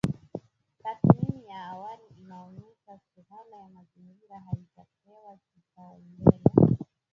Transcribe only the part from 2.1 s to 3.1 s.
inaonesha